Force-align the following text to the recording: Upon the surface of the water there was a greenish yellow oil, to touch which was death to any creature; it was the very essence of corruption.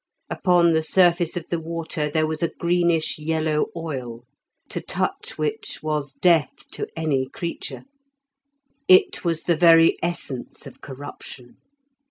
Upon 0.31 0.73
the 0.73 0.81
surface 0.81 1.37
of 1.37 1.45
the 1.49 1.59
water 1.59 2.09
there 2.09 2.25
was 2.25 2.41
a 2.41 2.47
greenish 2.49 3.19
yellow 3.19 3.67
oil, 3.75 4.25
to 4.69 4.81
touch 4.81 5.37
which 5.37 5.81
was 5.83 6.13
death 6.13 6.67
to 6.71 6.87
any 6.97 7.27
creature; 7.29 7.83
it 8.87 9.23
was 9.23 9.43
the 9.43 9.55
very 9.55 9.97
essence 10.01 10.65
of 10.65 10.81
corruption. 10.81 11.57